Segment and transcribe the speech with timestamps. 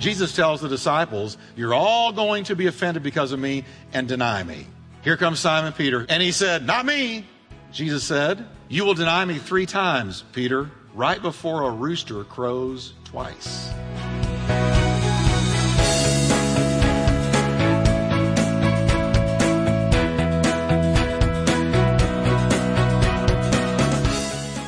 [0.00, 4.42] Jesus tells the disciples, You're all going to be offended because of me and deny
[4.42, 4.66] me.
[5.02, 6.06] Here comes Simon Peter.
[6.08, 7.26] And he said, Not me.
[7.70, 13.70] Jesus said, You will deny me three times, Peter, right before a rooster crows twice.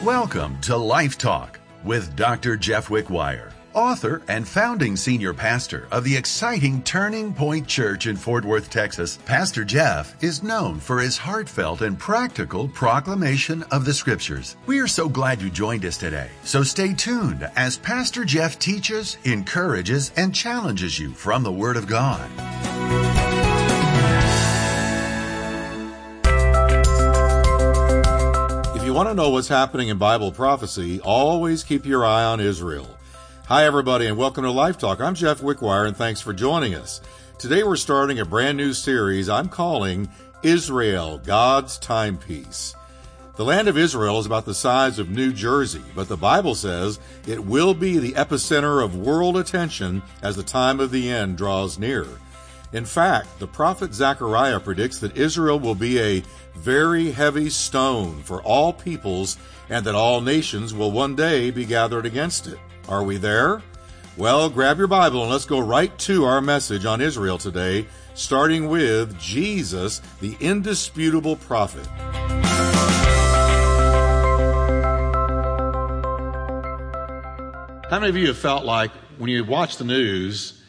[0.05, 2.57] Welcome to Life Talk with Dr.
[2.57, 8.45] Jeff Wickwire, author and founding senior pastor of the exciting Turning Point Church in Fort
[8.45, 9.19] Worth, Texas.
[9.27, 14.57] Pastor Jeff is known for his heartfelt and practical proclamation of the scriptures.
[14.67, 16.31] We are so glad you joined us today.
[16.45, 21.87] So stay tuned as Pastor Jeff teaches, encourages, and challenges you from the Word of
[21.87, 22.31] God.
[28.77, 32.41] If you want to know what's happening in Bible prophecy, always keep your eye on
[32.41, 32.99] Israel.
[33.53, 35.03] Hi, everybody, and welcome to Life Talk.
[35.03, 37.03] I'm Jeff Wickwire, and thanks for joining us.
[37.37, 40.09] Today, we're starting a brand new series I'm calling
[40.43, 42.75] Israel, God's Timepiece.
[43.37, 46.99] The land of Israel is about the size of New Jersey, but the Bible says
[47.27, 51.79] it will be the epicenter of world attention as the time of the end draws
[51.79, 52.07] near.
[52.73, 56.23] In fact, the prophet Zechariah predicts that Israel will be a
[56.55, 59.37] very heavy stone for all peoples
[59.69, 62.59] and that all nations will one day be gathered against it.
[62.89, 63.63] Are we there?
[64.17, 68.69] Well, grab your Bible and let's go right to our message on Israel today, starting
[68.69, 71.87] with Jesus, the indisputable prophet.
[77.89, 80.61] How many of you have felt like when you watch the news,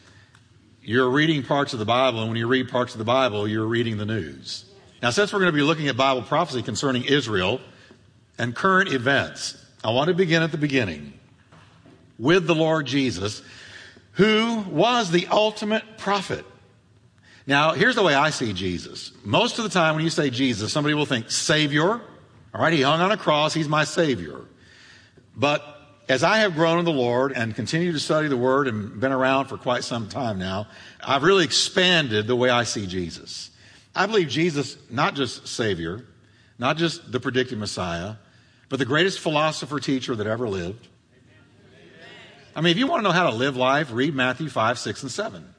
[0.82, 3.66] you're reading parts of the Bible, and when you read parts of the Bible, you're
[3.66, 4.66] reading the news.
[5.02, 7.60] Now, since we're going to be looking at Bible prophecy concerning Israel
[8.38, 11.20] and current events, I want to begin at the beginning
[12.24, 13.42] with the Lord Jesus,
[14.14, 16.46] who was the ultimate prophet.
[17.46, 19.12] Now, here's the way I see Jesus.
[19.26, 21.90] Most of the time, when you say Jesus, somebody will think Savior.
[21.90, 24.40] All right, he hung on a cross, he's my Savior.
[25.36, 25.64] But
[26.08, 29.12] as I have grown in the Lord and continue to study the Word and been
[29.12, 30.68] around for quite some time now,
[31.02, 33.52] I've really expanded the way I see Jesus.
[33.94, 36.06] I believe Jesus, not just Savior,
[36.58, 38.16] not just the predicted Messiah,
[38.70, 40.88] but the greatest philosopher teacher that ever lived.
[42.56, 45.04] I mean, if you want to know how to live life, read Matthew 5, 6,
[45.04, 45.54] and 7.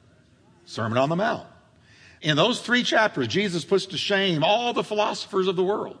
[0.65, 1.47] Sermon on the Mount.
[2.21, 5.97] In those three chapters, Jesus puts to shame all the philosophers of the world.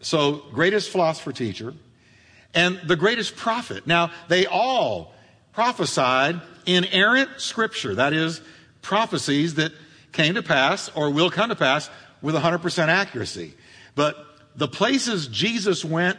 [0.00, 1.74] So, greatest philosopher teacher,
[2.54, 3.86] and the greatest prophet.
[3.86, 5.14] Now, they all
[5.52, 8.40] prophesied inerrant scripture, that is,
[8.80, 9.72] prophecies that
[10.12, 11.90] came to pass or will come to pass
[12.20, 13.54] with 100% accuracy.
[13.94, 14.16] But
[14.56, 16.18] the places Jesus went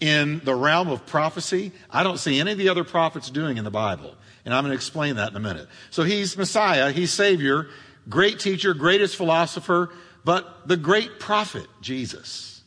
[0.00, 3.64] in the realm of prophecy, I don't see any of the other prophets doing in
[3.64, 4.14] the Bible.
[4.44, 5.68] And I'm going to explain that in a minute.
[5.90, 7.68] So he's Messiah, he's Savior,
[8.08, 9.90] great teacher, greatest philosopher,
[10.24, 12.62] but the great prophet, Jesus.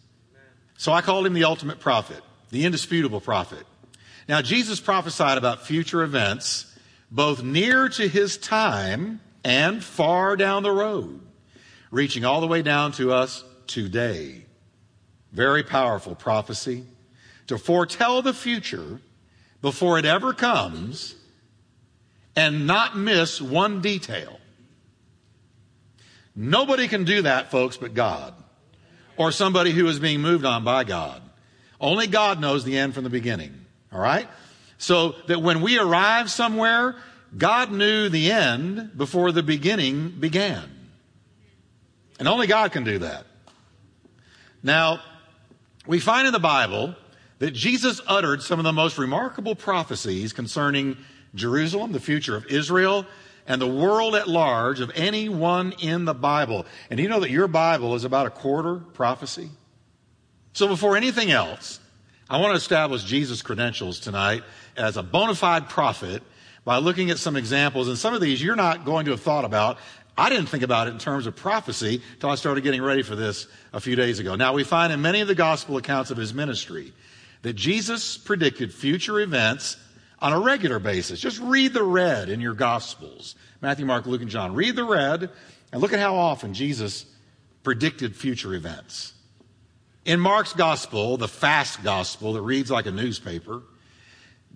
[0.77, 3.65] So I called him the ultimate prophet the indisputable prophet.
[4.27, 6.77] Now, Jesus prophesied about future events,
[7.11, 11.21] both near to his time and far down the road,
[11.91, 14.45] reaching all the way down to us today.
[15.31, 16.85] Very powerful prophecy
[17.47, 18.99] to foretell the future
[19.61, 21.15] before it ever comes
[22.35, 24.39] and not miss one detail.
[26.35, 28.33] Nobody can do that, folks, but God
[29.17, 31.21] or somebody who is being moved on by God.
[31.81, 33.65] Only God knows the end from the beginning.
[33.91, 34.27] All right?
[34.77, 36.95] So that when we arrive somewhere,
[37.35, 40.63] God knew the end before the beginning began.
[42.19, 43.25] And only God can do that.
[44.63, 45.01] Now,
[45.85, 46.95] we find in the Bible
[47.39, 50.97] that Jesus uttered some of the most remarkable prophecies concerning
[51.35, 53.05] Jerusalem, the future of Israel,
[53.47, 56.65] and the world at large of anyone in the Bible.
[56.89, 59.49] And you know that your Bible is about a quarter prophecy?
[60.53, 61.79] So before anything else,
[62.29, 64.43] I want to establish Jesus' credentials tonight
[64.75, 66.23] as a bona fide prophet
[66.65, 67.87] by looking at some examples.
[67.87, 69.77] And some of these you're not going to have thought about.
[70.17, 73.15] I didn't think about it in terms of prophecy until I started getting ready for
[73.15, 74.35] this a few days ago.
[74.35, 76.91] Now, we find in many of the gospel accounts of his ministry
[77.47, 79.77] that Jesus predicted future events
[80.19, 81.17] on a regular basis.
[81.17, 84.53] Just read the red in your gospels Matthew, Mark, Luke, and John.
[84.53, 85.29] Read the red
[85.71, 87.05] and look at how often Jesus
[87.63, 89.13] predicted future events.
[90.03, 93.63] In Mark's gospel, the fast gospel that reads like a newspaper,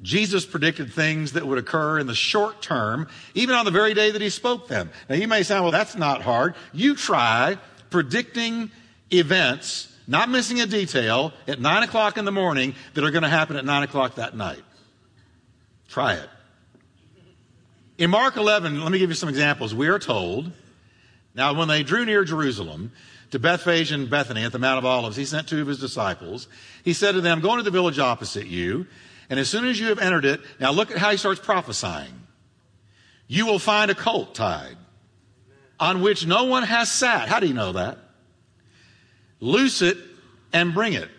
[0.01, 4.11] Jesus predicted things that would occur in the short term, even on the very day
[4.11, 4.91] that he spoke them.
[5.09, 6.55] Now you may say, well, that's not hard.
[6.73, 7.57] You try
[7.89, 8.69] predicting
[9.13, 13.29] events, not missing a detail, at nine o'clock in the morning that are going to
[13.29, 14.61] happen at nine o'clock that night.
[15.87, 16.29] Try it.
[17.97, 19.73] In Mark 11, let me give you some examples.
[19.73, 20.51] We are told,
[21.33, 22.91] now when they drew near Jerusalem,
[23.31, 26.49] to Bethphage and Bethany at the Mount of Olives, he sent two of his disciples.
[26.83, 28.87] He said to them, Go into the village opposite you,
[29.29, 32.11] and as soon as you have entered it, now look at how he starts prophesying.
[33.27, 34.75] You will find a colt tied
[35.79, 37.29] on which no one has sat.
[37.29, 37.97] How do you know that?
[39.41, 39.97] Loose it
[40.53, 41.09] and bring it.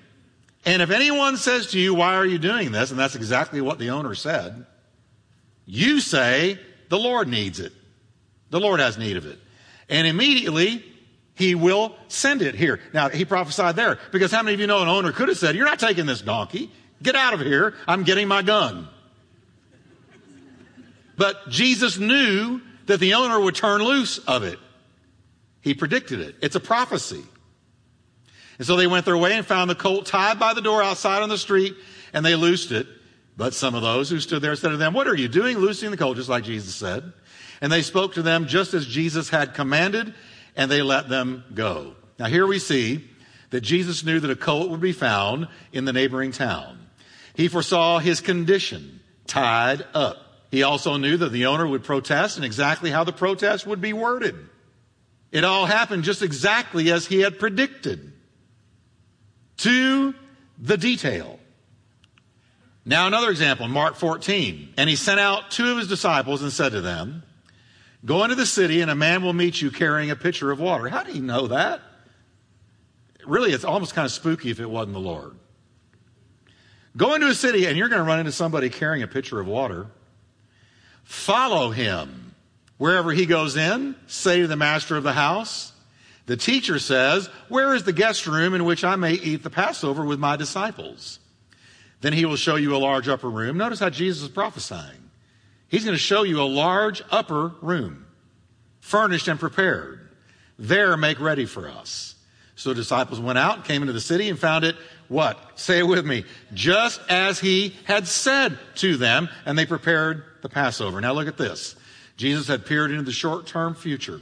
[0.65, 2.91] And if anyone says to you, Why are you doing this?
[2.91, 4.65] And that's exactly what the owner said.
[5.67, 6.59] You say,
[6.89, 7.73] The Lord needs it.
[8.51, 9.39] The Lord has need of it.
[9.89, 10.85] And immediately
[11.35, 12.81] he will send it here.
[12.93, 15.57] Now, he prophesied there because how many of you know an owner could have said,
[15.57, 16.71] You're not taking this donkey.
[17.03, 17.75] Get out of here.
[17.89, 18.89] I'm getting my gun.
[21.17, 24.59] But Jesus knew that the owner would turn loose of it.
[25.61, 26.37] He predicted it.
[26.41, 27.23] It's a prophecy.
[28.59, 31.23] And so they went their way and found the colt tied by the door outside
[31.23, 31.75] on the street,
[32.13, 32.87] and they loosed it.
[33.37, 35.91] But some of those who stood there said to them, What are you doing loosing
[35.91, 36.17] the colt?
[36.17, 37.13] Just like Jesus said.
[37.61, 40.13] And they spoke to them just as Jesus had commanded,
[40.57, 41.95] and they let them go.
[42.19, 43.09] Now here we see
[43.51, 46.79] that Jesus knew that a colt would be found in the neighboring town.
[47.35, 50.19] He foresaw his condition tied up.
[50.51, 53.93] He also knew that the owner would protest and exactly how the protest would be
[53.93, 54.35] worded.
[55.31, 58.13] It all happened just exactly as he had predicted
[59.59, 60.15] to
[60.59, 61.39] the detail.
[62.85, 64.75] Now, another example Mark 14.
[64.77, 67.23] And he sent out two of his disciples and said to them,
[68.05, 70.89] Go into the city, and a man will meet you carrying a pitcher of water.
[70.89, 71.81] How do you know that?
[73.25, 75.37] Really, it's almost kind of spooky if it wasn't the Lord.
[76.97, 79.47] Go into a city, and you're going to run into somebody carrying a pitcher of
[79.47, 79.87] water.
[81.05, 82.35] Follow him.
[82.79, 85.72] Wherever he goes in, say to the master of the house,
[86.27, 90.05] the teacher says, Where is the guest room in which I may eat the Passover
[90.05, 91.19] with my disciples?
[92.01, 93.57] Then he will show you a large upper room.
[93.57, 95.11] Notice how Jesus is prophesying.
[95.69, 98.07] He's going to show you a large upper room,
[98.81, 100.01] furnished and prepared.
[100.59, 102.15] There, make ready for us.
[102.57, 104.77] So the disciples went out, came into the city, and found it
[105.09, 105.39] what?
[105.57, 106.25] Say it with me.
[106.55, 111.01] Just as he had said to them, and they prepared the Passover.
[111.01, 111.77] Now look at this.
[112.17, 114.21] Jesus had peered into the short term future,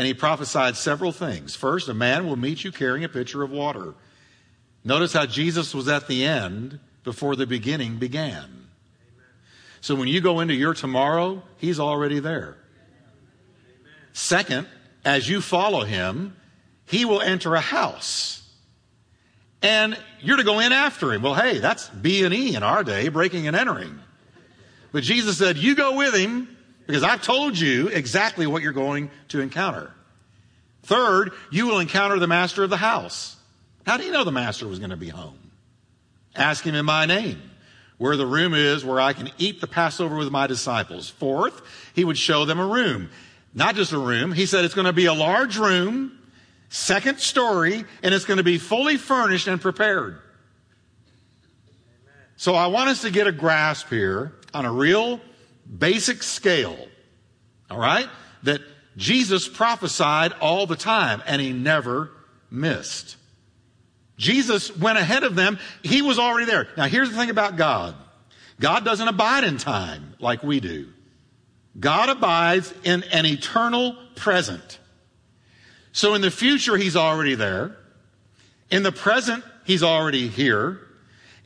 [0.00, 1.54] and he prophesied several things.
[1.54, 3.92] First, a man will meet you carrying a pitcher of water.
[4.82, 8.66] Notice how Jesus was at the end before the beginning began.
[9.82, 12.56] So when you go into your tomorrow, he's already there.
[14.14, 14.68] Second,
[15.04, 16.34] as you follow him,
[16.86, 18.50] he will enter a house.
[19.60, 21.20] And you're to go in after him.
[21.20, 24.00] Well, hey, that's B and E in our day, breaking and entering.
[24.92, 26.56] But Jesus said, you go with him
[26.90, 29.92] because I've told you exactly what you're going to encounter.
[30.82, 33.36] Third, you will encounter the master of the house.
[33.86, 35.38] How do you know the master was going to be home?
[36.34, 37.40] Ask him in my name
[37.98, 41.08] where the room is where I can eat the Passover with my disciples.
[41.08, 41.62] Fourth,
[41.94, 43.10] he would show them a room.
[43.54, 44.32] Not just a room.
[44.32, 46.18] He said it's going to be a large room,
[46.70, 50.18] second story, and it's going to be fully furnished and prepared.
[52.36, 55.20] So I want us to get a grasp here on a real
[55.78, 56.78] basic scale.
[57.70, 58.08] All right?
[58.42, 58.60] That
[58.96, 62.10] Jesus prophesied all the time and he never
[62.50, 63.16] missed.
[64.16, 65.58] Jesus went ahead of them.
[65.82, 66.68] He was already there.
[66.76, 67.94] Now, here's the thing about God
[68.60, 70.88] God doesn't abide in time like we do,
[71.78, 74.78] God abides in an eternal present.
[75.92, 77.76] So, in the future, He's already there.
[78.70, 80.80] In the present, He's already here.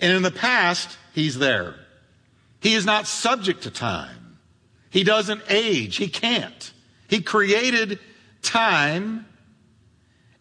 [0.00, 1.76] And in the past, He's there.
[2.64, 4.38] He is not subject to time.
[4.88, 5.97] He doesn't age.
[5.97, 6.73] He can't.
[7.09, 7.99] He created
[8.40, 9.26] time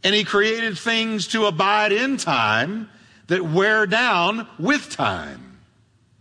[0.06, 2.90] and he created things to abide in time
[3.28, 5.60] that wear down with time,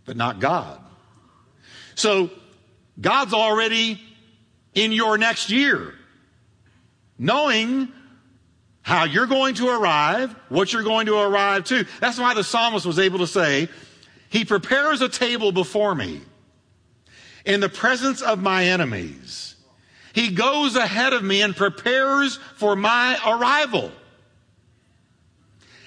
[0.03, 0.77] but not God.
[1.95, 2.29] So
[2.99, 4.01] God's already
[4.73, 5.93] in your next year,
[7.17, 7.87] knowing
[8.81, 11.85] how you're going to arrive, what you're going to arrive to.
[12.01, 13.69] That's why the psalmist was able to say,
[14.33, 16.19] He prepares a table before me
[17.45, 19.55] in the presence of my enemies.
[20.11, 23.91] He goes ahead of me and prepares for my arrival.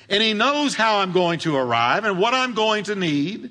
[0.09, 3.51] And He knows how I'm going to arrive and what I'm going to need.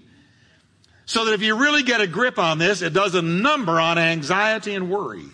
[1.05, 3.97] So that if you really get a grip on this, it does a number on
[3.97, 5.27] anxiety and worry.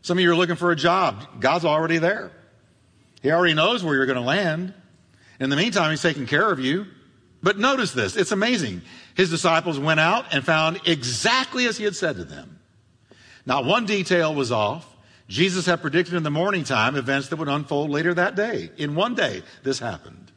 [0.00, 1.40] Some of you are looking for a job.
[1.40, 2.32] God's already there.
[3.20, 4.72] He already knows where you're going to land.
[5.38, 6.86] In the meantime, He's taking care of you.
[7.42, 8.16] But notice this.
[8.16, 8.82] It's amazing.
[9.14, 12.58] His disciples went out and found exactly as He had said to them.
[13.46, 14.86] Not one detail was off.
[15.28, 18.70] Jesus had predicted in the morning time events that would unfold later that day.
[18.76, 20.32] In one day, this happened.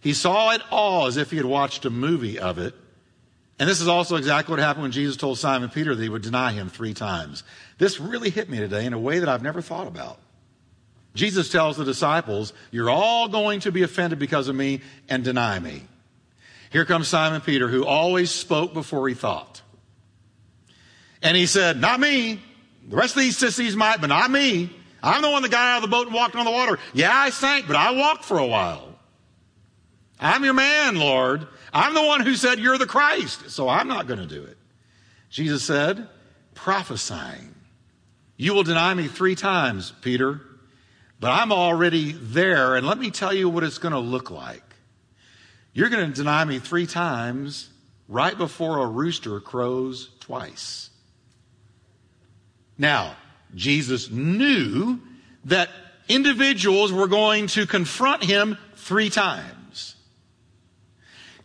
[0.00, 2.74] He saw it all as if he had watched a movie of it,
[3.58, 6.22] And this is also exactly what happened when Jesus told Simon Peter that he would
[6.22, 7.42] deny him three times.
[7.78, 10.20] This really hit me today in a way that I've never thought about.
[11.14, 15.58] Jesus tells the disciples, You're all going to be offended because of me and deny
[15.58, 15.82] me.
[16.70, 19.62] Here comes Simon Peter, who always spoke before he thought.
[21.22, 22.40] And he said, Not me.
[22.88, 24.70] The rest of these sissies might, but not me.
[25.02, 26.78] I'm the one that got out of the boat and walked on the water.
[26.92, 28.88] Yeah, I sank, but I walked for a while.
[30.18, 31.46] I'm your man, Lord.
[31.72, 34.56] I'm the one who said you're the Christ, so I'm not going to do it.
[35.30, 36.08] Jesus said,
[36.54, 37.54] prophesying.
[38.36, 40.40] You will deny me three times, Peter,
[41.20, 44.67] but I'm already there, and let me tell you what it's going to look like.
[45.78, 47.70] You're going to deny me three times
[48.08, 50.90] right before a rooster crows twice.
[52.76, 53.14] Now,
[53.54, 54.98] Jesus knew
[55.44, 55.70] that
[56.08, 59.94] individuals were going to confront him three times.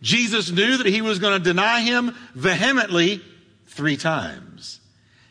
[0.02, 3.22] Jesus knew that he was going to deny him vehemently
[3.68, 4.80] three times.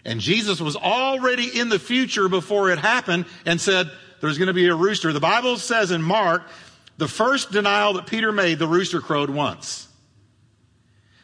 [0.05, 3.91] And Jesus was already in the future before it happened and said,
[4.21, 5.13] there's going to be a rooster.
[5.13, 6.45] The Bible says in Mark,
[7.03, 9.89] the first denial that Peter made, the rooster crowed once.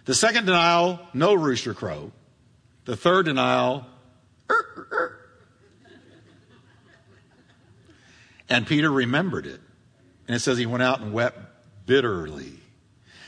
[0.06, 2.10] The second denial, no rooster crow.
[2.84, 3.86] The third denial,
[8.48, 9.60] and Peter remembered it.
[10.26, 11.38] And it says he went out and wept
[11.86, 12.54] bitterly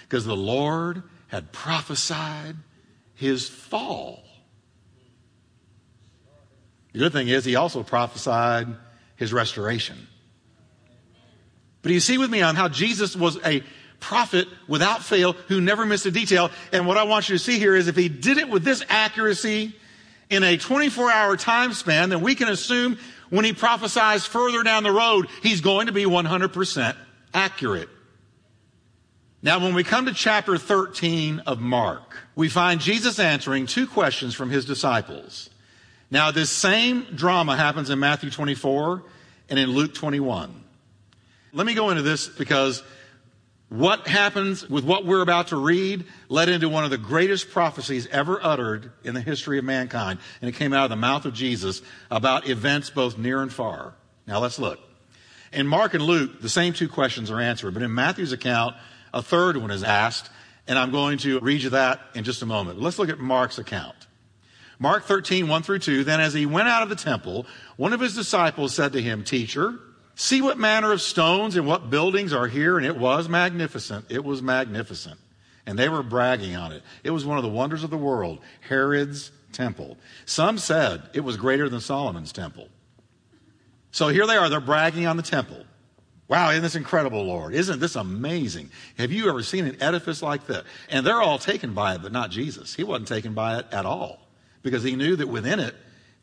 [0.03, 2.57] because the Lord had prophesied
[3.15, 4.25] his fall.
[6.95, 8.67] The good thing is, he also prophesied
[9.15, 10.09] his restoration.
[11.83, 13.63] But you see with me on how Jesus was a
[14.01, 16.51] prophet without fail who never missed a detail.
[16.73, 18.85] And what I want you to see here is if he did it with this
[18.89, 19.75] accuracy
[20.29, 24.83] in a 24 hour time span, then we can assume when he prophesies further down
[24.83, 26.97] the road, he's going to be 100%
[27.33, 27.89] accurate.
[29.43, 34.35] Now, when we come to chapter 13 of Mark, we find Jesus answering two questions
[34.35, 35.49] from his disciples.
[36.11, 39.03] Now, this same drama happens in Matthew 24
[39.49, 40.65] and in Luke 21.
[41.53, 42.83] Let me go into this because
[43.71, 48.09] what happens with what we're about to read led into one of the greatest prophecies
[48.09, 50.19] ever uttered in the history of mankind.
[50.41, 51.81] And it came out of the mouth of Jesus
[52.11, 53.95] about events both near and far.
[54.27, 54.81] Now let's look.
[55.53, 58.77] In Mark and Luke, the same two questions are answered, but in Matthew's account,
[59.15, 60.31] a third one is asked,
[60.67, 62.81] and I'm going to read you that in just a moment.
[62.81, 64.07] Let's look at Mark's account.
[64.79, 66.05] Mark 13, 1 through 2.
[66.05, 69.25] Then as he went out of the temple, one of his disciples said to him,
[69.25, 69.79] Teacher,
[70.21, 72.77] See what manner of stones and what buildings are here.
[72.77, 74.05] And it was magnificent.
[74.11, 75.19] It was magnificent.
[75.65, 76.83] And they were bragging on it.
[77.03, 79.97] It was one of the wonders of the world, Herod's temple.
[80.27, 82.69] Some said it was greater than Solomon's temple.
[83.93, 84.51] So here they are.
[84.51, 85.65] They're bragging on the temple.
[86.29, 87.55] Wow, isn't this incredible, Lord?
[87.55, 88.69] Isn't this amazing?
[88.99, 90.65] Have you ever seen an edifice like that?
[90.91, 92.75] And they're all taken by it, but not Jesus.
[92.75, 94.21] He wasn't taken by it at all
[94.63, 95.75] because he knew that within it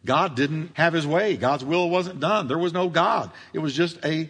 [0.06, 1.38] God didn't have his way.
[1.38, 2.48] God's will wasn't done.
[2.48, 3.32] There was no God.
[3.54, 4.30] It was just a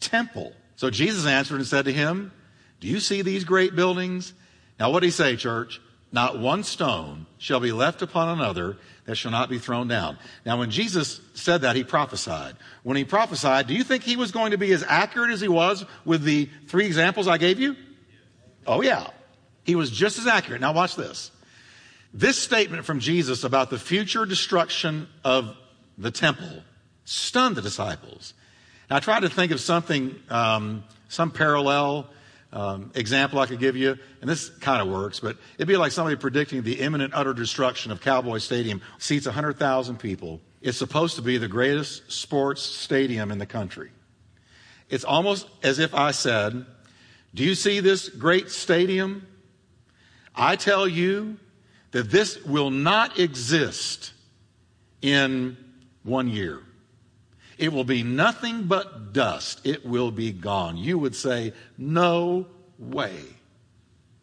[0.00, 0.52] temple.
[0.76, 2.32] So Jesus answered and said to him,
[2.80, 4.32] Do you see these great buildings?
[4.78, 5.80] Now, what did he say, church?
[6.10, 10.18] Not one stone shall be left upon another that shall not be thrown down.
[10.46, 12.56] Now, when Jesus said that, he prophesied.
[12.82, 15.48] When he prophesied, do you think he was going to be as accurate as he
[15.48, 17.76] was with the three examples I gave you?
[18.66, 19.08] Oh, yeah.
[19.64, 20.60] He was just as accurate.
[20.60, 21.30] Now, watch this.
[22.12, 25.56] This statement from Jesus about the future destruction of
[25.98, 26.62] the temple
[27.04, 28.34] stunned the disciples.
[28.88, 32.08] Now, I tried to think of something, um, some parallel
[32.52, 35.92] um, example I could give you, and this kind of works, but it'd be like
[35.92, 38.80] somebody predicting the imminent utter destruction of Cowboy Stadium.
[38.98, 40.40] Seats 100,000 people.
[40.62, 43.90] It's supposed to be the greatest sports stadium in the country.
[44.88, 46.64] It's almost as if I said,
[47.34, 49.26] Do you see this great stadium?
[50.34, 51.36] I tell you,
[51.98, 54.12] that this will not exist
[55.02, 55.56] in
[56.04, 56.60] one year.
[57.58, 59.66] It will be nothing but dust.
[59.66, 60.76] It will be gone.
[60.76, 62.46] You would say, no
[62.78, 63.16] way.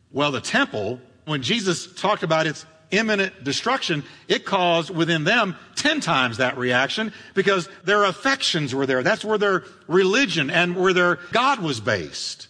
[0.10, 6.00] Well, the temple, when Jesus talked about its imminent destruction, it caused within them 10
[6.00, 9.04] times that reaction because their affections were there.
[9.04, 12.48] That's where their religion and where their God was based.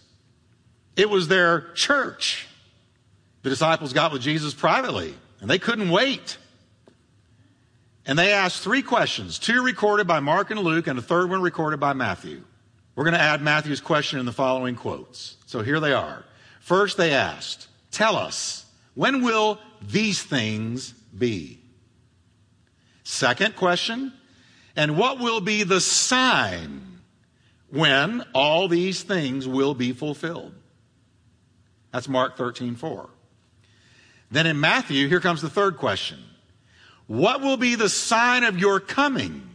[0.94, 2.45] It was their church.
[3.46, 6.36] The disciples got with Jesus privately, and they couldn't wait.
[8.04, 11.40] And they asked three questions, two recorded by Mark and Luke, and a third one
[11.40, 12.42] recorded by Matthew.
[12.96, 15.36] We're going to add Matthew's question in the following quotes.
[15.46, 16.24] So here they are.
[16.58, 21.60] First, they asked, Tell us, when will these things be?
[23.04, 24.12] Second question,
[24.74, 26.98] and what will be the sign
[27.70, 30.52] when all these things will be fulfilled?
[31.92, 33.10] That's Mark 13, 4.
[34.30, 36.18] Then in Matthew, here comes the third question
[37.06, 39.48] What will be the sign of your coming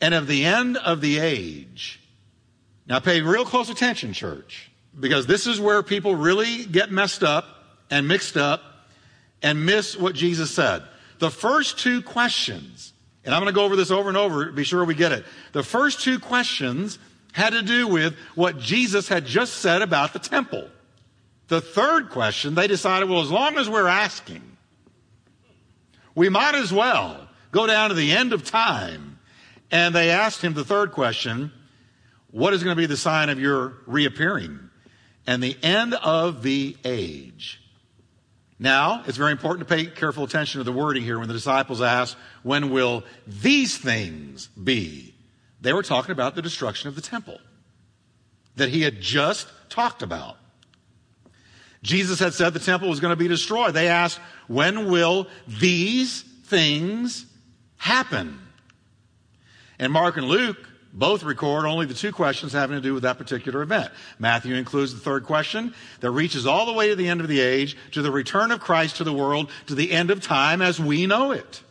[0.00, 2.00] and of the end of the age?
[2.86, 7.44] Now, pay real close attention, church, because this is where people really get messed up
[7.90, 8.62] and mixed up
[9.42, 10.82] and miss what Jesus said.
[11.18, 12.92] The first two questions,
[13.24, 15.26] and I'm going to go over this over and over, be sure we get it.
[15.52, 16.98] The first two questions
[17.32, 20.68] had to do with what Jesus had just said about the temple.
[21.48, 24.42] The third question, they decided, well, as long as we're asking,
[26.14, 29.18] we might as well go down to the end of time.
[29.70, 31.52] And they asked him the third question,
[32.30, 34.70] what is going to be the sign of your reappearing
[35.26, 37.60] and the end of the age?
[38.58, 41.80] Now, it's very important to pay careful attention to the wording here when the disciples
[41.80, 45.14] ask, when will these things be?
[45.60, 47.38] They were talking about the destruction of the temple
[48.56, 50.36] that he had just talked about.
[51.82, 53.74] Jesus had said the temple was going to be destroyed.
[53.74, 57.26] They asked, when will these things
[57.76, 58.38] happen?
[59.78, 60.56] And Mark and Luke
[60.92, 63.92] both record only the two questions having to do with that particular event.
[64.18, 67.40] Matthew includes the third question that reaches all the way to the end of the
[67.40, 70.80] age, to the return of Christ to the world, to the end of time as
[70.80, 71.62] we know it.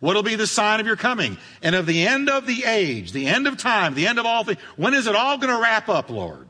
[0.00, 3.26] What'll be the sign of your coming and of the end of the age, the
[3.26, 4.58] end of time, the end of all things?
[4.76, 6.48] When is it all going to wrap up, Lord?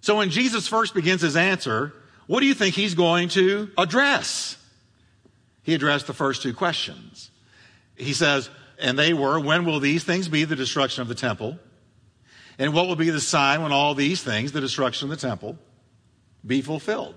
[0.00, 1.92] So when Jesus first begins his answer,
[2.30, 4.56] what do you think he's going to address?
[5.64, 7.28] He addressed the first two questions.
[7.96, 11.58] He says, and they were, when will these things be, the destruction of the temple?
[12.56, 15.58] And what will be the sign when all these things, the destruction of the temple,
[16.46, 17.16] be fulfilled?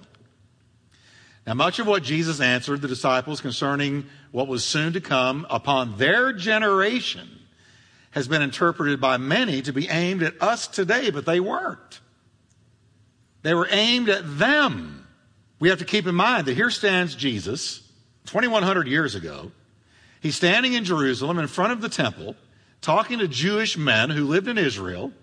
[1.46, 6.00] Now, much of what Jesus answered the disciples concerning what was soon to come upon
[6.00, 7.30] their generation
[8.10, 12.00] has been interpreted by many to be aimed at us today, but they weren't.
[13.44, 15.02] They were aimed at them.
[15.64, 17.80] We have to keep in mind that here stands Jesus,
[18.26, 19.50] 2,100 years ago.
[20.20, 22.36] He's standing in Jerusalem in front of the temple,
[22.82, 25.14] talking to Jewish men who lived in Israel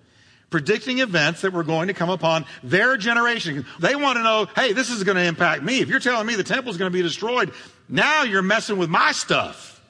[0.49, 3.67] predicting events that were going to come upon their generation.
[3.81, 5.81] They want to know, hey, this is going to impact me.
[5.81, 7.53] If you're telling me the temple is going to be destroyed,
[7.87, 9.85] now you're messing with my stuff.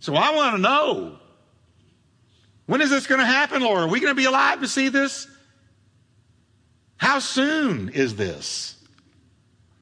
[0.00, 1.18] So I want to know.
[2.66, 3.84] When is this going to happen, Lord?
[3.84, 5.26] Are we going to be alive to see this?
[6.98, 8.75] How soon is this?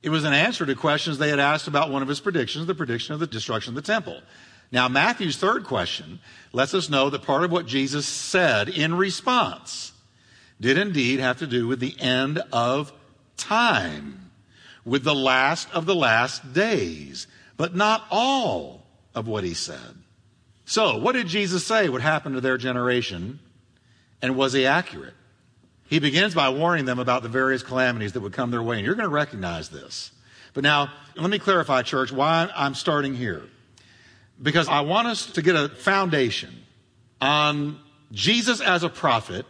[0.04, 2.74] It was an answer to questions they had asked about one of his predictions, the
[2.74, 4.20] prediction of the destruction of the temple.
[4.70, 6.20] Now, Matthew's third question
[6.52, 9.92] lets us know that part of what Jesus said in response
[10.60, 12.92] did indeed have to do with the end of
[13.38, 14.30] time,
[14.84, 19.96] with the last of the last days, but not all of what he said.
[20.66, 23.40] So, what did Jesus say would happen to their generation,
[24.20, 25.14] and was he accurate?
[25.86, 28.86] He begins by warning them about the various calamities that would come their way, and
[28.86, 30.10] you're going to recognize this.
[30.54, 33.42] But now, let me clarify, church, why I'm starting here.
[34.40, 36.64] Because I want us to get a foundation
[37.20, 37.78] on
[38.12, 39.46] Jesus as a prophet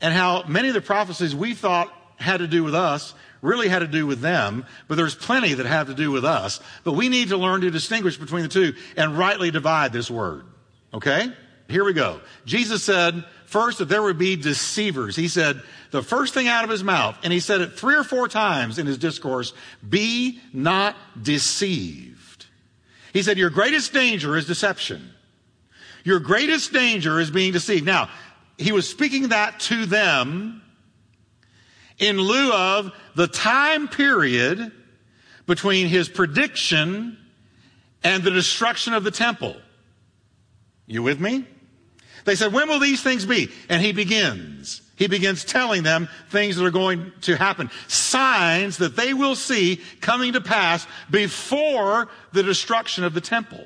[0.00, 3.80] and how many of the prophecies we thought had to do with us really had
[3.80, 6.60] to do with them, but there's plenty that have to do with us.
[6.84, 10.44] But we need to learn to distinguish between the two and rightly divide this word.
[10.92, 11.32] Okay?
[11.68, 12.20] Here we go.
[12.44, 15.16] Jesus said first that there would be deceivers.
[15.16, 15.60] He said
[15.90, 18.78] the first thing out of his mouth, and he said it three or four times
[18.78, 19.52] in his discourse,
[19.86, 22.46] be not deceived.
[23.12, 25.10] He said your greatest danger is deception.
[26.04, 27.84] Your greatest danger is being deceived.
[27.84, 28.08] Now,
[28.56, 30.62] he was speaking that to them
[31.98, 34.70] in lieu of the time period
[35.46, 37.18] between his prediction
[38.04, 39.56] and the destruction of the temple.
[40.86, 41.46] You with me?
[42.24, 43.50] They said, when will these things be?
[43.68, 44.82] And he begins.
[44.96, 47.70] He begins telling them things that are going to happen.
[47.88, 53.64] Signs that they will see coming to pass before the destruction of the temple.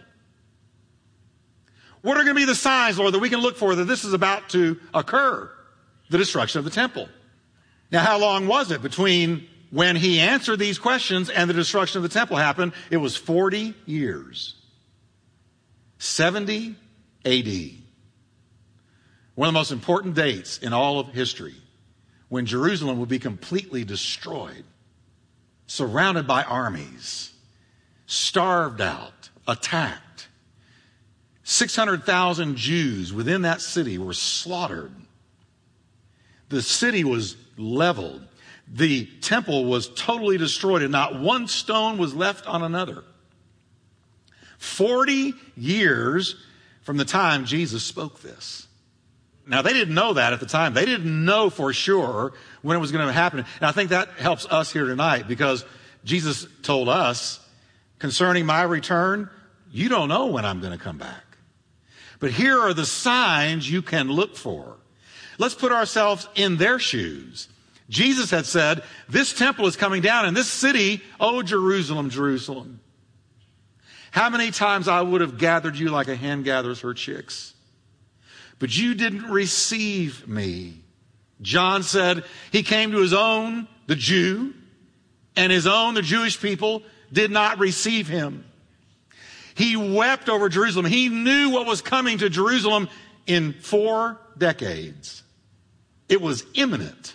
[2.02, 4.04] What are going to be the signs, Lord, that we can look for that this
[4.04, 5.50] is about to occur?
[6.10, 7.08] The destruction of the temple.
[7.90, 12.02] Now, how long was it between when he answered these questions and the destruction of
[12.02, 12.74] the temple happened?
[12.90, 14.54] It was 40 years.
[15.98, 16.76] 70
[17.24, 17.83] AD.
[19.34, 21.54] One of the most important dates in all of history
[22.28, 24.64] when Jerusalem would be completely destroyed,
[25.66, 27.32] surrounded by armies,
[28.06, 30.04] starved out, attacked
[31.44, 34.92] 600,000 Jews within that city were slaughtered.
[36.48, 38.26] The city was leveled.
[38.66, 43.04] The temple was totally destroyed, and not one stone was left on another.
[44.58, 46.36] 40 years
[46.82, 48.66] from the time Jesus spoke this.
[49.46, 50.72] Now, they didn't know that at the time.
[50.72, 53.40] They didn't know for sure when it was going to happen.
[53.40, 55.64] And I think that helps us here tonight because
[56.04, 57.40] Jesus told us
[57.98, 59.28] concerning my return,
[59.70, 61.24] you don't know when I'm going to come back.
[62.20, 64.76] But here are the signs you can look for.
[65.38, 67.48] Let's put ourselves in their shoes.
[67.90, 72.80] Jesus had said, This temple is coming down, and this city, oh, Jerusalem, Jerusalem.
[74.10, 77.53] How many times I would have gathered you like a hen gathers her chicks?
[78.58, 80.80] But you didn't receive me.
[81.42, 84.54] John said he came to his own, the Jew,
[85.36, 88.44] and his own, the Jewish people, did not receive him.
[89.54, 90.86] He wept over Jerusalem.
[90.86, 92.88] He knew what was coming to Jerusalem
[93.26, 95.22] in four decades.
[96.08, 97.14] It was imminent.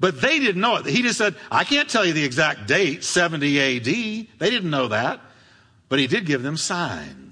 [0.00, 0.86] But they didn't know it.
[0.86, 3.84] He just said, I can't tell you the exact date, 70 AD.
[3.84, 5.20] They didn't know that.
[5.88, 7.23] But he did give them signs.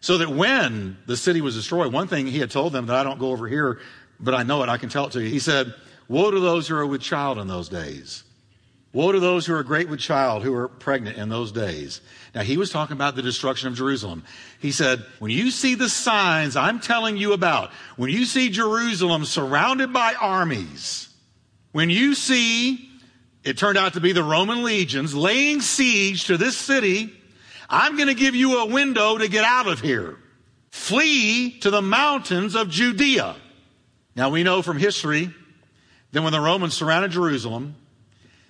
[0.00, 3.04] So that when the city was destroyed, one thing he had told them that I
[3.04, 3.80] don't go over here,
[4.18, 5.28] but I know it, I can tell it to you.
[5.28, 5.74] He said,
[6.08, 8.24] Woe to those who are with child in those days.
[8.92, 12.00] Woe to those who are great with child, who are pregnant in those days.
[12.34, 14.24] Now, he was talking about the destruction of Jerusalem.
[14.58, 19.24] He said, when you see the signs I'm telling you about, when you see Jerusalem
[19.24, 21.08] surrounded by armies,
[21.70, 22.90] when you see,
[23.44, 27.12] it turned out to be the Roman legions laying siege to this city,
[27.70, 30.18] I'm going to give you a window to get out of here.
[30.70, 33.36] Flee to the mountains of Judea.
[34.16, 35.32] Now we know from history
[36.12, 37.76] that when the Romans surrounded Jerusalem,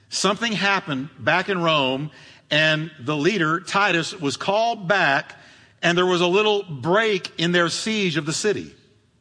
[0.09, 2.11] something happened back in Rome
[2.51, 5.35] and the leader, Titus, was called back
[5.83, 8.75] and there was a little break in their siege of the city.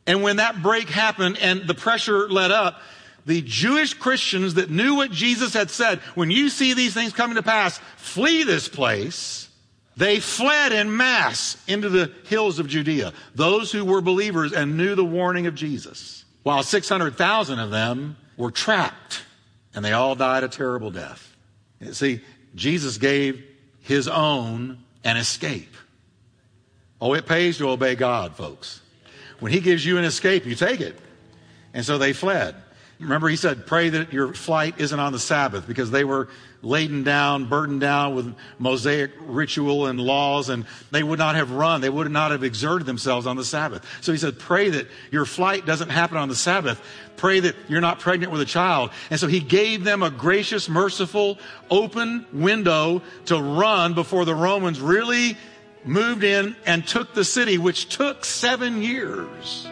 [0.08, 2.82] And when that break happened and the pressure let up,
[3.26, 7.36] the Jewish Christians that knew what Jesus had said, when you see these things coming
[7.36, 9.49] to pass, flee this place.
[10.00, 13.12] They fled in mass into the hills of Judea.
[13.36, 16.24] Those who were believers and knew the warning of Jesus.
[16.44, 19.24] While 600,000 of them were trapped
[19.76, 21.36] and they all died a terrible death.
[21.92, 22.22] See,
[22.56, 23.44] Jesus gave
[23.82, 25.76] his own an escape.
[27.02, 28.80] Oh, it pays to obey God, folks.
[29.42, 30.98] When he gives you an escape, you take it.
[31.74, 32.56] And so they fled.
[33.02, 36.30] Remember, he said, pray that your flight isn't on the Sabbath because they were
[36.62, 41.82] laden down, burdened down with Mosaic ritual and laws, and they would not have run.
[41.82, 43.86] They would not have exerted themselves on the Sabbath.
[44.02, 46.82] So he said, pray that your flight doesn't happen on the Sabbath.
[47.16, 48.92] Pray that you're not pregnant with a child.
[49.10, 51.38] And so he gave them a gracious, merciful,
[51.70, 55.38] open window to run before the Romans really
[55.86, 59.68] moved in and took the city, which took seven years.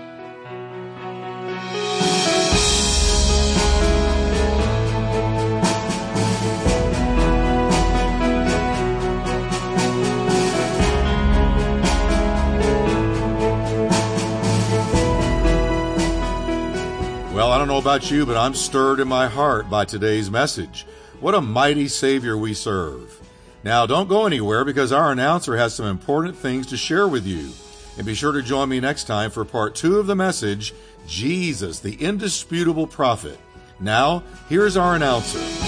[17.78, 20.88] Know about you, but I'm stirred in my heart by today's message.
[21.20, 23.22] What a mighty Savior we serve.
[23.64, 27.52] Now, don't go anywhere because our announcer has some important things to share with you.
[27.96, 30.74] And be sure to join me next time for part two of the message
[31.06, 33.40] Jesus, the indisputable prophet.
[33.80, 35.67] Now, here's our announcer.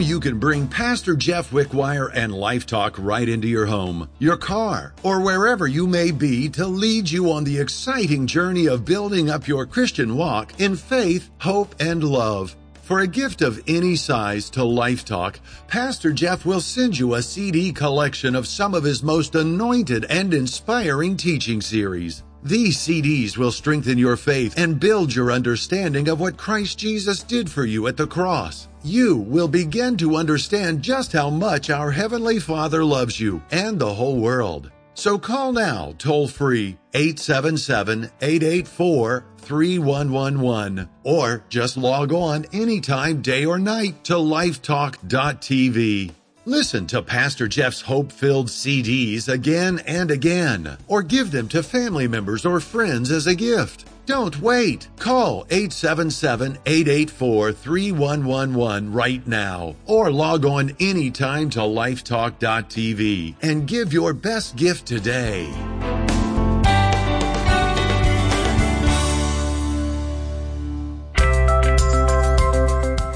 [0.00, 4.94] You can bring Pastor Jeff Wickwire and Life Talk right into your home, your car,
[5.02, 9.46] or wherever you may be to lead you on the exciting journey of building up
[9.46, 12.56] your Christian walk in faith, hope, and love.
[12.82, 17.22] For a gift of any size to Life Talk, Pastor Jeff will send you a
[17.22, 22.22] CD collection of some of his most anointed and inspiring teaching series.
[22.42, 27.50] These CDs will strengthen your faith and build your understanding of what Christ Jesus did
[27.50, 28.66] for you at the cross.
[28.82, 33.92] You will begin to understand just how much our Heavenly Father loves you and the
[33.92, 34.70] whole world.
[34.94, 43.58] So call now, toll free, 877 884 3111, or just log on anytime, day or
[43.58, 46.12] night, to lifetalk.tv.
[46.46, 52.08] Listen to Pastor Jeff's hope filled CDs again and again, or give them to family
[52.08, 53.89] members or friends as a gift.
[54.10, 54.88] Don't wait.
[54.98, 64.12] Call 877 884 3111 right now, or log on anytime to lifetalk.tv and give your
[64.12, 65.44] best gift today.